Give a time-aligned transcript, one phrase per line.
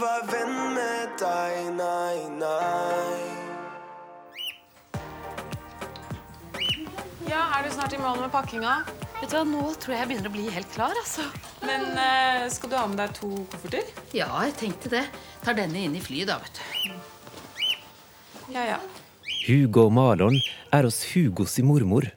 [0.00, 3.16] være venn med deg, nei, nei.
[7.26, 8.74] Ja, Er du snart i mål med pakkinga?
[9.16, 10.94] Vet du hva, Nå tror jeg jeg begynner å bli helt klar.
[11.00, 11.24] altså.
[11.64, 13.88] Men eh, skal du ha med deg to kofferter?
[14.14, 15.04] Ja, jeg tenkte det.
[15.44, 16.92] Tar denne inn i flyet, da, vet du.
[18.54, 18.80] Ja, ja.
[19.46, 20.36] Hugo og Malon
[20.74, 22.08] er hos Hugos i mormor.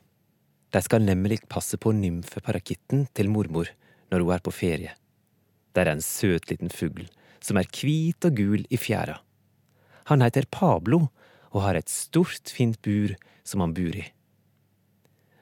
[0.69, 3.71] De skal nemlig passe på nymfeparakitten til mormor
[4.11, 4.93] når hun er på ferie.
[5.73, 7.07] Det er en søt liten fugl
[7.45, 9.19] som er hvit og gul i fjæra.
[10.09, 11.07] Han heter Pablo
[11.53, 14.05] og har et stort, fint bur som han bor i.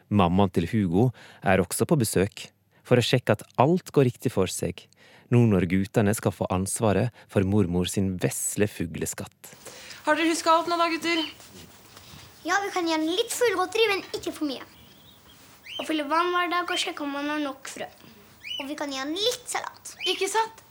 [0.07, 1.09] Mammaen til Hugo
[1.43, 2.47] er også på besøk
[2.87, 4.85] for å sjekke at alt går riktig for seg,
[5.27, 9.51] nå når guttene skal få ansvaret for mormor sin vesle fugleskatt.
[10.05, 11.23] Har dere huska alt nå, da, gutter?
[12.47, 14.63] Ja, vi kan gi den litt fuglegodteri, men ikke for mye.
[15.77, 17.89] Og fylle vann hver dag og sjekke om man har nok frø.
[18.61, 19.91] Og vi kan gi han litt salat.
[20.07, 20.63] Ikke sant?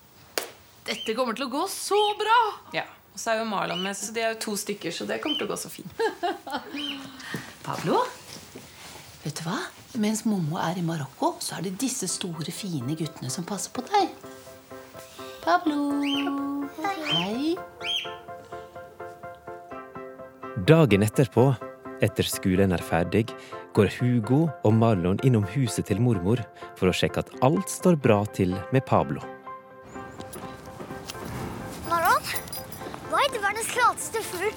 [0.87, 2.39] Dette kommer til å gå så bra!
[2.77, 2.85] Ja.
[3.17, 5.39] Og så er jo Marlon med, så de er jo to stykker, så det kommer
[5.41, 5.89] til å gå så fint.
[7.67, 8.03] Pablo,
[9.25, 9.57] vet du hva?
[10.03, 13.83] Mens Mommo er i Marokko, så er det disse store, fine guttene som passer på
[13.89, 14.13] deg.
[15.43, 15.79] Pablo.
[17.09, 17.57] Hei.
[20.69, 21.49] Dagen etterpå,
[22.05, 23.25] etter skolen er ferdig,
[23.77, 26.45] går Hugo og Marlon innom huset til mormor
[26.77, 29.25] for å sjekke at alt står bra til med Pablo.
[33.77, 34.53] Verdens fugl?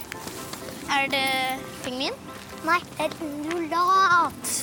[0.89, 1.25] Er det
[1.83, 2.15] pingvin?
[2.67, 4.53] Nei, det er en Lat.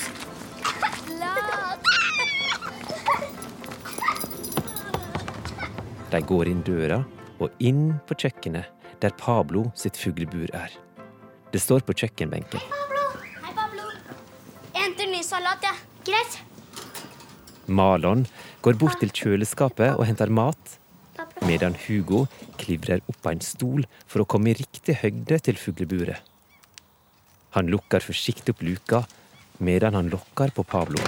[6.11, 7.01] De går inn døra
[7.43, 8.69] og inn på kjøkkenet,
[9.03, 10.73] der Pablo sitt fuglebur er.
[11.53, 12.61] Det står på kjøkkenbenken.
[12.61, 13.05] Pablo.
[13.43, 13.91] Hei, Pablo.
[14.73, 15.77] Jeg henter ny salat, jeg.
[15.77, 15.93] Ja.
[16.07, 16.41] Greit.
[17.67, 18.27] Malon
[18.63, 20.77] går bort til kjøleskapet og henter mat.
[21.47, 22.27] Medan Hugo
[22.61, 26.21] klivrer opp på en stol for å komme i riktig høgde til fugleburet.
[27.57, 29.03] Han lukker forsiktig opp luka
[29.65, 31.01] medan han lokker på Pablo.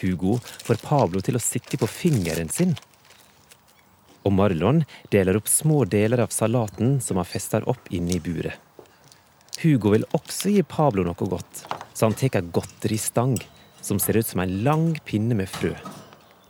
[0.00, 2.74] Hugo får Pablo til å sitte på fingeren sin.
[4.22, 4.82] Og Marlon
[5.12, 8.56] deler opp små deler av salaten som han fester opp inne i buret.
[9.62, 13.36] Hugo vil også gi Pablo noe godt, så han tar godteristang
[13.82, 15.74] som ser ut som en lang pinne med frø.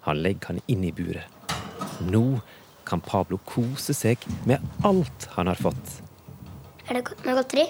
[0.06, 1.41] Han legger han inn i buret.
[2.10, 2.40] Nå
[2.88, 6.00] kan Pablo kose seg med alt han har fått.
[6.88, 7.66] Er det godt med godteri?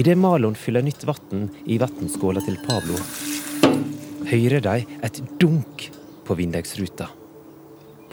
[0.00, 2.96] Idet Malon fyller nytt vann i vannskåla til Pablo,
[4.24, 5.90] hører de et dunk
[6.24, 7.10] på vindusruta.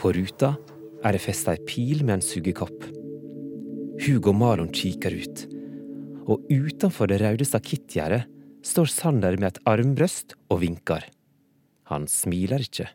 [0.00, 0.54] På ruta
[1.00, 2.84] er det festa ei pil med en sugekopp.
[4.04, 5.46] Hugo Malon kikker ut,
[6.28, 8.26] og utenfor det røde stakittgjerdet
[8.64, 11.06] står Sander med et armbrøst og vinker.
[11.88, 12.90] Han smiler ikke.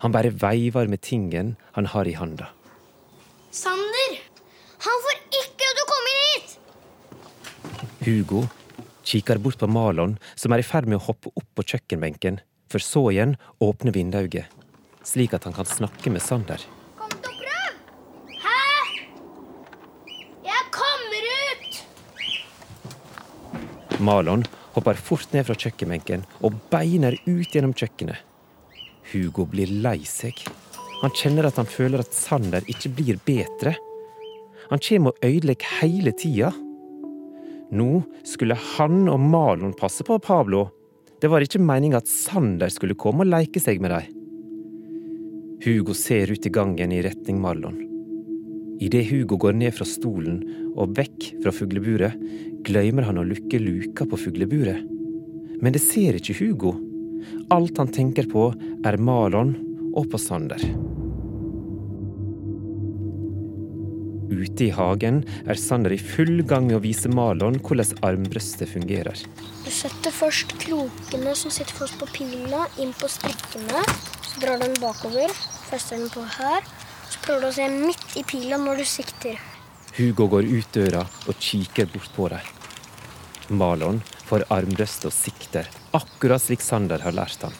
[0.00, 2.48] Han bare veiver med tingen han har i handa.
[3.52, 4.16] Sander!
[4.80, 6.50] Han får ikke lov til å komme inn hit!
[8.06, 8.46] Hugo
[9.10, 12.38] kikker bort på Malon, som er i ferd med å hoppe opp på kjøkkenbenken,
[12.72, 14.46] for så igjen åpne vinduet,
[15.04, 16.64] slik at han kan snakke med Sander.
[16.96, 17.70] Kom til å prøve!
[18.40, 18.56] Hæ?
[20.48, 21.72] Jeg kommer ut!
[24.00, 28.29] Malon hopper fort ned fra kjøkkenbenken og beiner ut gjennom kjøkkenet.
[29.10, 30.38] Hugo blir lei seg.
[31.00, 33.74] Han kjenner at han føler at Sander ikke blir bedre.
[34.70, 36.52] Han kommer og ødelegger hele tida.
[37.70, 40.66] Nå skulle han og Malon passe på Pablo.
[41.20, 44.16] Det var ikke meninga at Sander skulle komme og leke seg med dem.
[45.60, 47.76] Hugo ser ut i gangen i retning Marlon.
[48.80, 50.38] Idet Hugo går ned fra stolen
[50.72, 52.14] og vekk fra fugleburet,
[52.64, 54.80] glemmer han å lukke luka på fugleburet.
[55.60, 56.72] Men det ser ikke Hugo.
[57.50, 58.50] Alt han tenker på,
[58.86, 59.56] er Malon
[59.96, 60.62] og på Sander.
[64.30, 69.18] Ute i hagen er Sander i full gang med å vise Malon hvordan armbrøstet fungerer.
[69.64, 73.82] Du setter først krokene som sitter fast på pila, inn på strikkene.
[74.22, 75.34] Så drar du den bakover,
[75.66, 76.62] fester den på her.
[77.10, 79.42] Så prøver du å se midt i pila når du sikter.
[79.98, 82.56] Hugo går ut døra og kikker bort på dem.
[83.50, 85.66] Malon får armbrøstet og sikter,
[85.96, 87.54] akkurat slik Sander har lært ham.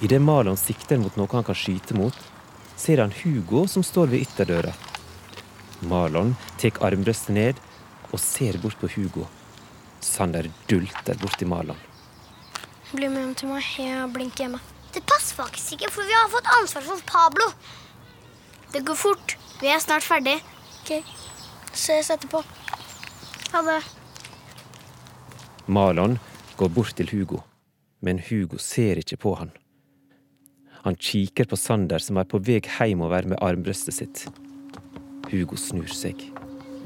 [0.00, 2.16] Idet Malon sikter mot noe han kan skyte mot,
[2.76, 4.72] ser han Hugo som står ved ytterdøra.
[5.90, 7.60] Malon tar armbrøstet ned
[8.10, 9.26] og ser bort på Hugo.
[10.00, 11.78] Sander dulter borti Malon.
[12.90, 13.66] Bli med hjem til meg.
[13.78, 14.60] Jeg blinker hjemme.
[14.90, 17.46] Det passer faktisk ikke, for vi har fått ansvar for Pablo.
[18.72, 19.36] Det går fort.
[19.60, 20.38] Vi er snart ferdig.
[20.80, 21.04] Ok.
[21.76, 22.42] Ses etterpå.
[23.52, 23.78] Ha det.
[25.70, 26.18] Malon
[26.60, 27.38] går bort til Hugo,
[28.04, 29.48] men Hugo ser ikke på han.
[30.84, 34.26] Han kikker på Sander som er på vei hjemover med armbrøstet sitt.
[35.30, 36.20] Hugo snur seg,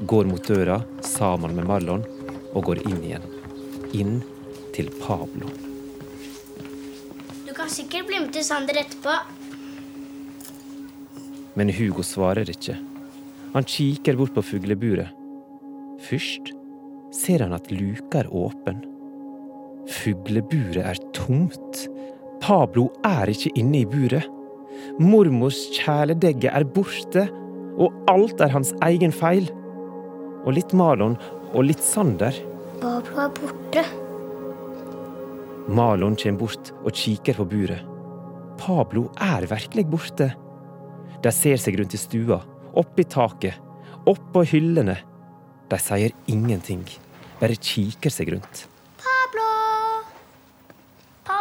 [0.07, 2.07] går mot døra sammen med Marlon
[2.53, 3.27] og går inn igjen.
[3.99, 4.15] Inn
[4.75, 5.51] til Pablo.
[7.43, 9.19] Du kan sikkert bli med til Sander etterpå.
[11.59, 12.79] Men Hugo svarer ikke.
[13.51, 15.11] Han kikker bort på fugleburet.
[16.07, 16.51] Først
[17.15, 18.83] ser han at luka er åpen.
[19.91, 21.85] Fugleburet er tomt.
[22.41, 24.27] Pablo er ikke inne i buret.
[24.99, 27.27] Mormors kjæledegge er borte,
[27.79, 29.49] og alt er hans egen feil.
[30.45, 31.17] Og litt Malon
[31.53, 32.35] og litt Sander.
[32.81, 33.85] Pablo er borte.
[35.65, 37.81] Malon kommer bort og kikker på buret.
[38.61, 40.29] Pablo er virkelig borte.
[41.23, 42.37] De ser seg rundt i stua,
[42.77, 43.57] opp i taket,
[44.05, 44.99] oppå hyllene.
[45.71, 46.85] De sier ingenting,
[47.41, 48.67] bare kikker seg rundt.
[49.01, 49.74] Pablo!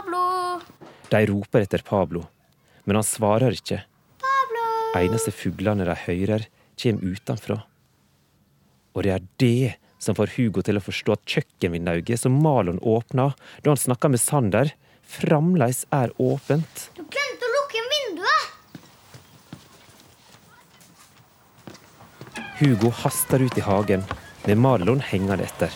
[0.04, 0.60] Pablo!
[1.08, 2.26] De roper etter Pablo,
[2.84, 3.80] men han svarer ikke.
[4.20, 4.64] Pablo!
[5.00, 6.44] Eneste fuglene de hører,
[6.80, 7.56] kommer utenfra.
[8.94, 13.30] Og det er det som får Hugo til å forstå at kjøkkenvinduet som Malon åpna
[13.62, 14.74] da han snakka med Sander,
[15.08, 16.88] fremdeles er åpent.
[16.98, 18.44] Du glemte å lukke vinduet!
[22.60, 24.04] Hugo haster ut i hagen,
[24.44, 25.72] med Marlon hengende etter.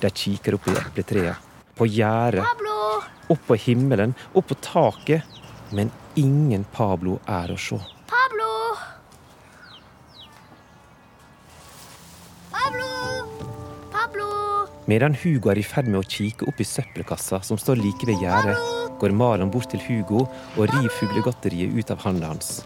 [0.00, 1.36] De kikker opp i epletrea,
[1.76, 2.63] på gjerdet!
[3.28, 5.22] Opp på himmelen, opp på taket.
[5.74, 7.78] Men ingen Pablo er å se.
[8.10, 8.50] Pablo!
[12.52, 12.90] Pablo!
[13.94, 14.28] Pablo!
[14.90, 18.22] Medan Hugo er i ferd med å kikke opp i søppelkassa som står like ved
[18.22, 18.54] gjerdet,
[19.00, 22.60] går Marlon bort til Hugo og river fuglegodteriet ut av handa hans.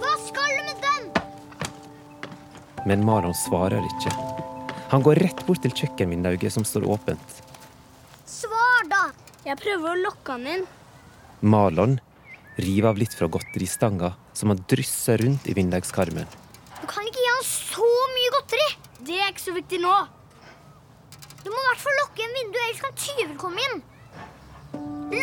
[0.00, 1.02] Hva skal du med den?
[2.90, 4.16] Men Marlon svarer ikke.
[4.90, 7.44] Han går rett bort til kjøkkenvinduet som står åpent.
[9.44, 10.66] Jeg prøver å lokke han inn.
[11.44, 11.98] Marlon
[12.56, 16.28] river av litt fra godteristanga som han drysser rundt i vindeggskarmen.
[16.80, 18.68] Du kan ikke gi han så mye godteri.
[19.04, 19.94] Det er ikke så viktig nå.
[21.44, 23.82] Du må i hvert fall lukke igjen vinduet, ellers kan tyver komme inn.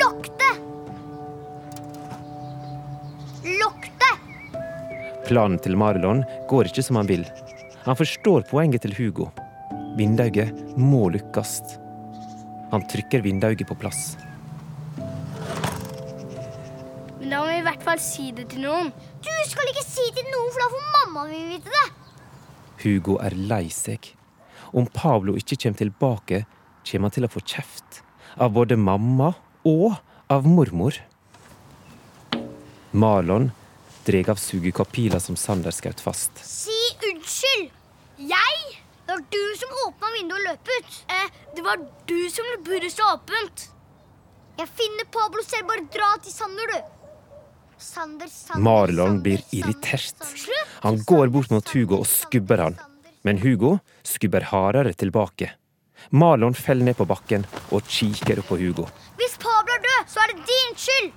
[0.01, 0.51] Lokk det!
[3.57, 4.13] Lokk det!
[5.25, 6.21] Planen til Marlon
[6.51, 7.25] går ikke som han vil.
[7.87, 9.31] Han forstår poenget til Hugo.
[9.97, 11.61] Vinduet må lukkes.
[12.71, 14.15] Han trykker vinduet på plass.
[17.19, 18.91] Men da må vi i hvert fall si det til noen.
[19.21, 21.87] Du skal ikke si det til noen, for da får mamma mi vite det.
[22.81, 24.13] Hugo er lei seg.
[24.71, 26.43] Om Pablo ikke kommer tilbake,
[26.87, 28.01] kommer han til å få kjeft.
[28.39, 29.33] Av både mamma
[29.67, 29.99] og
[30.31, 30.95] av mormor.
[32.91, 33.51] Marlon
[34.07, 36.39] drar av sugekopila som Sander skjøt fast.
[36.47, 36.79] Si
[37.11, 37.69] unnskyld.
[38.31, 38.70] Jeg?
[39.11, 40.91] Det var du som åpna vinduet og løp ut.
[41.11, 43.63] Eh, det var du som lot buret stå åpent.
[44.55, 45.65] Jeg finner Pablo selv.
[45.67, 46.77] Bare dra til Sander, du.
[47.75, 50.23] Sander, Sander, Marlon blir Sander, irritert.
[50.23, 50.69] Sander.
[50.85, 52.77] Han går bort mot Hugo og skubber han.
[53.27, 53.73] Men Hugo
[54.07, 55.49] skubber hardere tilbake.
[56.15, 58.85] Marlon faller ned på bakken og kikker opp på Hugo.
[59.19, 61.11] Hvis Pablo er død, så er det din skyld.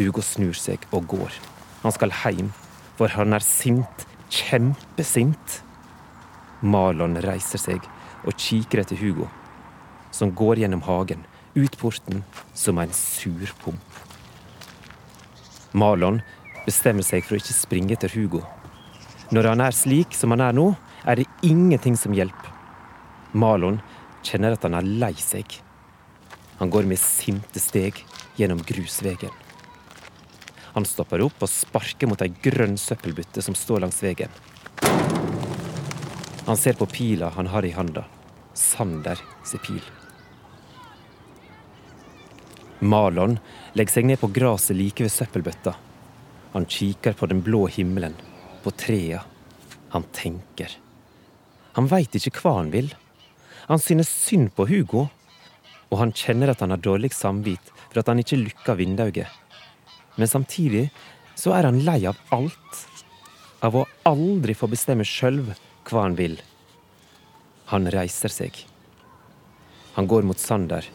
[0.00, 1.38] Hugo snur seg og går.
[1.86, 2.50] Han skal hjem,
[2.98, 4.04] for han er sint.
[4.34, 5.60] Kjempesint.
[6.64, 7.84] Marlon reiser seg
[8.24, 9.28] og kikker etter Hugo,
[10.10, 11.24] som går gjennom hagen,
[11.56, 12.22] ut porten,
[12.54, 14.00] som en surpomp.
[15.76, 16.22] Marlon
[16.64, 18.42] bestemmer seg for å ikke springe etter Hugo.
[19.34, 20.70] Når han er slik som han er nå,
[21.04, 22.52] er det ingenting som hjelper.
[23.36, 23.80] Marlon
[24.24, 25.58] kjenner at han er lei seg.
[26.60, 27.98] Han går med sinte steg
[28.38, 29.34] gjennom grusvegen.
[30.76, 34.32] Han stopper opp og sparker mot ei grønn søppelbytte som står langs veien.
[36.46, 38.04] Han ser på pila han har i handa.
[38.54, 39.82] Sander sin pil.
[42.78, 43.38] Marlon
[43.74, 45.74] legger seg ned på gresset like ved søppelbøtta.
[46.54, 48.14] Han kikker på den blå himmelen,
[48.62, 49.24] på trea.
[49.90, 50.70] Han tenker.
[51.74, 52.92] Han veit ikke hva han vil.
[53.66, 55.08] Han synes synd på Hugo,
[55.90, 59.26] og han kjenner at han har dårlig samvit for at han ikke lukka vinduet.
[60.16, 60.88] Men samtidig
[61.36, 62.84] så er han lei av alt.
[63.66, 65.42] Av å aldri få bestemme sjøl
[65.90, 66.38] hva han vil.
[67.70, 68.58] Han reiser seg.
[69.96, 70.86] Han går mot Sander.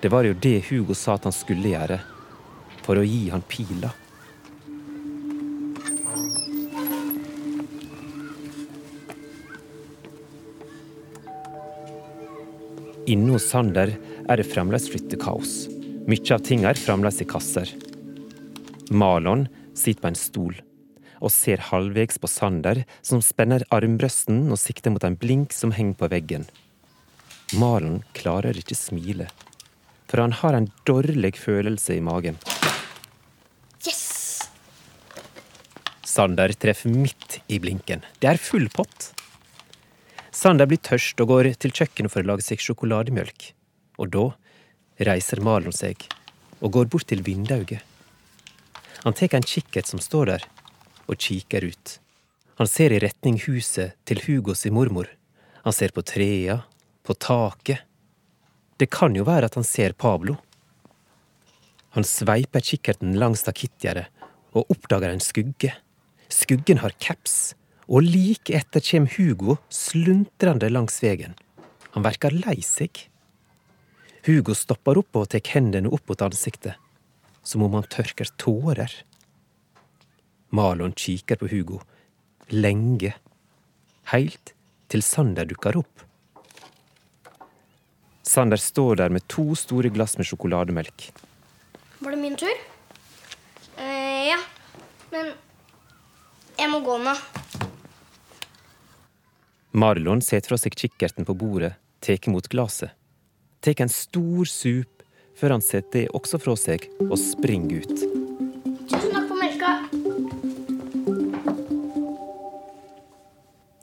[0.00, 1.98] Det var jo det Hugo sa at han skulle gjøre.
[2.86, 3.90] For å gi han pila.
[13.08, 13.94] Inne hos Sander
[14.28, 15.58] er det fremdeles flyttekaos.
[16.08, 17.74] Mye av ting er fremdeles i kasser.
[18.90, 20.56] Malon sitter på en stol
[21.18, 25.98] og ser halvvegs på Sander, som spenner armbrøsten og sikter mot en blink som henger
[25.98, 26.48] på veggen.
[27.58, 29.28] Malen klarer ikke smile.
[30.08, 32.38] for han har en dårlig følelse i magen.
[33.84, 34.48] Yes!
[36.02, 38.00] Sander treffer midt i blinken.
[38.18, 39.12] Det er full pott.
[40.32, 43.50] Sander blir tørst og går til kjøkkenet for å lage seg sjokolademjølk.
[44.00, 44.24] Og da
[45.10, 46.08] reiser Malon seg
[46.64, 47.82] og går bort til vinduet.
[49.04, 50.46] Han tar en kikkert som står der,
[51.08, 51.98] og kikker ut.
[52.60, 55.08] Han ser i retning huset til Hugo sin mormor.
[55.64, 56.60] Han ser på trea,
[57.06, 57.84] på taket.
[58.78, 60.36] Det kan jo være at han ser Pablo.
[61.96, 64.06] Han sveiper kikkerten langs stakittgjerdet
[64.58, 65.72] og oppdager en skugge.
[66.28, 67.54] Skuggen har caps,
[67.88, 71.34] og like etter kommer Hugo sluntrende langs veien.
[71.94, 73.06] Han verker lei seg.
[74.28, 76.76] Hugo stopper opp og tar hendene opp mot ansiktet,
[77.42, 78.92] som om han tørker tårer.
[80.50, 81.80] Malon kikker på Hugo,
[82.48, 83.12] lenge,
[84.12, 84.54] heilt
[84.88, 86.04] til Sander dukker opp.
[88.28, 91.10] Sander står der med to store glass med sjokolademelk.
[91.98, 92.52] Var det min tur?
[93.76, 94.38] Eh, ja.
[95.12, 95.32] Men
[96.58, 97.14] jeg må gå nå.
[99.78, 102.94] Marlon setter fra seg kikkerten på bordet, tar imot glasset.
[103.60, 105.04] Tar en stor sup
[105.38, 108.17] før han setter det også fra seg og springer ut.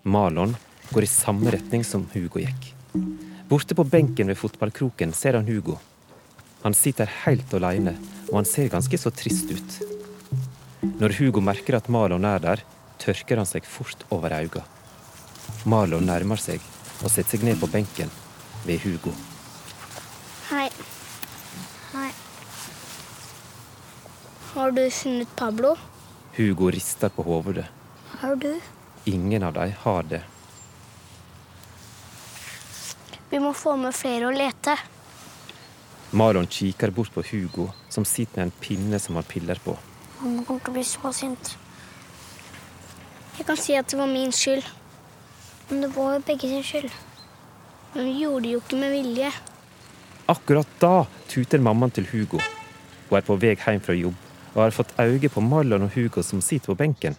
[0.08, 0.56] Marlon
[0.94, 2.68] går i samme retning som Hugo gikk.
[3.50, 5.80] Borte på benken ved fotballkroken ser han Hugo.
[6.62, 7.96] Han sitter helt alene,
[8.30, 9.80] og han ser ganske så trist ut.
[11.02, 12.62] Når Hugo merker at Malon er der,
[13.02, 14.62] tørker han seg fort over øynene.
[15.66, 16.62] Malon nærmer seg
[17.02, 18.14] og setter seg ned på benken
[18.68, 19.16] ved Hugo.
[20.52, 20.70] Hei.
[21.96, 22.12] Hei.
[24.54, 25.74] Har du funnet Pablo?
[26.38, 27.66] Hugo rister på hodet.
[28.22, 28.54] Har du?
[29.06, 30.22] Ingen av dem har det.
[33.30, 34.78] Vi må få med flere og lete.
[36.16, 39.76] Marlon kikker bort på Hugo, som sitter med en pinne som har piller på.
[40.22, 41.56] Mamma kommer til å bli så sint.
[43.36, 44.66] Jeg kan si at det var min skyld.
[45.70, 46.92] Men det var jo begge sin skyld.
[47.94, 49.32] Men vi gjorde det jo ikke med vilje.
[50.32, 50.94] Akkurat da
[51.30, 52.40] tuter mammaen til Hugo.
[53.10, 54.22] Hun er på vei hjem fra jobb
[54.56, 57.18] og har fått øye på Marlon og Hugo som sitter på benken.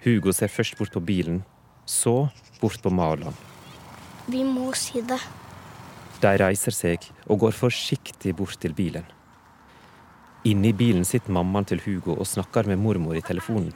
[0.00, 1.42] Hugo ser først bort på bilen,
[1.84, 2.30] så
[2.60, 3.36] bort på Marlon.
[4.30, 5.20] Vi må si det.
[6.22, 9.04] De reiser seg og går forsiktig bort til bilen.
[10.48, 13.74] Inni bilen sitter mammaen til Hugo og snakker med mormor i telefonen.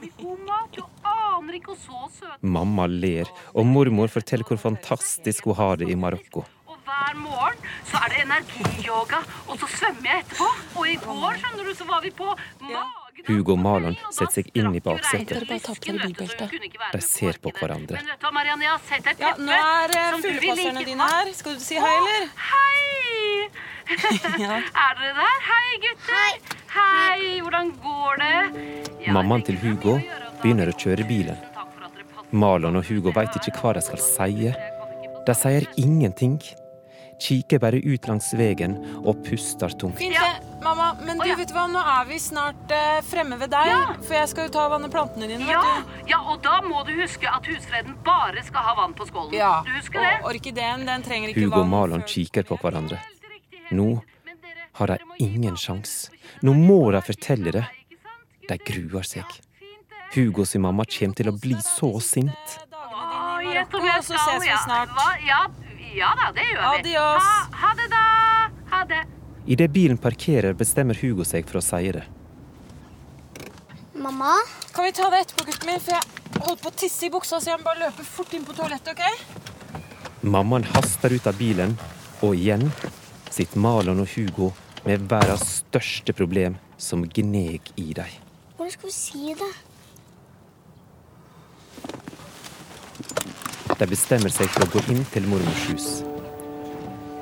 [2.41, 6.41] Mamma ler, og mormor forteller hvor fantastisk hun har det i Marokko.
[6.65, 10.51] Og hver morgen så er det energiyoga, og så svømmer jeg etterpå.
[10.73, 12.33] Og i går, skjønner du, så var vi på
[12.65, 13.04] Magedan.
[13.23, 15.47] Hugo og Marlon setter seg inn i baksetet.
[15.47, 18.01] De ser på hverandre.
[18.03, 21.31] Ja, nå er eh, vil fuglepasserne dine her.
[21.37, 22.27] Skal du si hei, eller?
[22.51, 23.47] Hei!
[24.85, 25.39] Er dere der?
[25.47, 26.55] Hei, gutter.
[26.75, 27.39] Hei.
[27.41, 29.11] Hvordan går det?
[29.13, 29.99] Mammaen til Hugo
[30.41, 31.39] begynner å kjøre bilen.
[32.35, 34.51] Marlon og Hugo veit ikke hva de skal si.
[35.25, 36.39] De sier ingenting.
[37.21, 40.01] Kikker bare ut langs veien og puster tungt.
[40.01, 40.19] Fint
[40.65, 40.87] mamma.
[41.05, 41.65] Men du, vet du hva?
[41.71, 43.69] Nå er vi snart eh, fremme ved deg.
[43.71, 43.93] Ja.
[44.01, 46.83] For jeg skal jo ta og vanne plantene dine, Ja, vet ja, og da må
[46.87, 49.37] du huske at husfreden bare skal ha vann på skålen.
[49.37, 49.59] Ja.
[49.65, 50.11] Du husker det?
[50.23, 51.71] Og orkideen, den trenger ikke Hugo og vann.
[52.01, 52.99] Før- kikker på hverandre.
[53.75, 53.89] Nå
[54.79, 56.09] har de ingen sjans.
[56.43, 57.65] Nå må de fortelle det.
[58.49, 59.25] De gruer seg.
[60.15, 62.57] Hugo sin mamma kommer til å bli så sint.
[62.71, 64.59] Dagene Å, dine i gjett om Marokko, jeg og så ses vi ja.
[64.63, 64.93] snart.
[64.95, 65.07] Hva?
[65.25, 65.41] Ja,
[65.95, 66.79] ja da, det gjør vi.
[66.79, 67.25] Adios.
[67.25, 67.74] Ha, ha.
[69.45, 72.01] Idet bilen parkerer, bestemmer Hugo seg for å si det.
[73.93, 74.33] Mamma?
[74.73, 75.81] Kan vi ta det etterpå, gutten min?
[75.81, 78.45] For jeg holdt på å tisse i buksa, så jeg må bare løpe fort inn
[78.45, 79.03] på toalettet, OK?
[80.25, 81.77] Mammaen haster ut av bilen,
[82.25, 82.65] og igjen
[83.29, 84.49] sitter Malon og Hugo
[84.85, 88.17] med verdens største problem som gneg i dem.
[88.57, 89.53] Hvordan skal vi si det?
[93.75, 95.89] De bestemmer seg for å gå inn til mormors hus.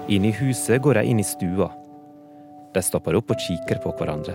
[0.08, 1.72] Inne i huset går de inn i stua.
[2.74, 4.34] De stopper opp og kikker på hverandre.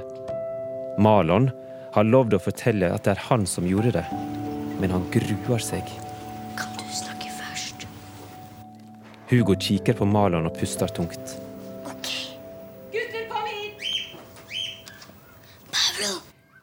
[1.03, 1.49] Malon
[1.95, 4.05] har lovd å fortelle at det er han som gjorde det,
[4.79, 5.91] men han gruer seg.
[6.59, 7.87] Kan du snakke først?
[9.33, 11.35] Hugo kikker på Malon og puster tungt.
[11.91, 12.13] Ok.
[12.95, 13.87] Gutter, kom hit!
[15.75, 16.15] Pablo!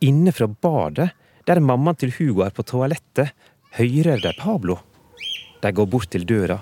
[0.08, 1.12] Inne fra badet,
[1.46, 3.36] der mammaen til Hugo er på toalettet,
[3.76, 4.80] hører de Pablo.
[5.60, 6.62] De går bort til døra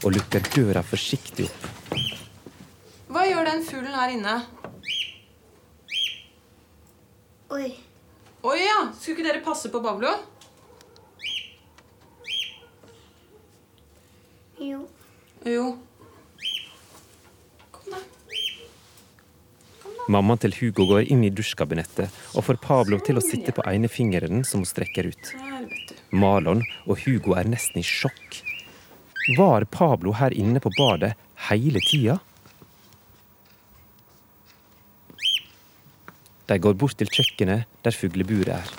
[0.00, 1.69] og lukker døra forsiktig opp.
[3.50, 4.32] Den fuglen her inne?
[7.50, 7.72] Oi.
[8.46, 10.12] Oi, ja, skulle ikke dere passe på Pablo?
[14.60, 14.84] Jo.
[15.50, 15.64] Jo.
[17.74, 18.04] Kom, da.
[20.06, 23.90] Mammaen til Hugo går inn i dusjkabinettet og får Pablo til å sitte på ene
[23.90, 25.34] fingeren som hun strekker ut.
[26.14, 28.44] Marlon og Hugo er nesten i sjokk.
[29.34, 31.16] Var Pablo her inne på badet
[31.50, 32.20] hele tida?
[36.50, 38.70] De går bort til kjøkkenet der fugleburet er.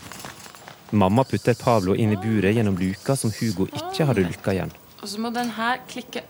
[0.92, 4.74] Mamma putter Pablo inn i buret gjennom luka som Hugo ikke hadde lukka igjen.
[5.00, 6.26] Og så må den her klikke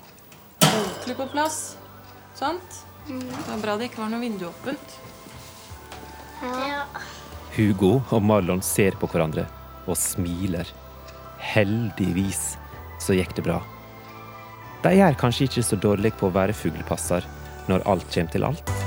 [0.62, 1.58] ordentlig på plass.
[2.38, 2.84] Sant?
[3.08, 4.94] Det var bra det ikke var noe vindu åpent.
[6.46, 6.86] Ja.
[7.58, 9.48] Hugo og Marlon ser på hverandre
[9.90, 10.70] og smiler.
[11.42, 12.52] Heldigvis
[13.02, 13.58] så gikk det bra.
[14.86, 17.26] De er kanskje ikke så dårlige på å være fuglepasser
[17.70, 18.81] når alt kommer til alt.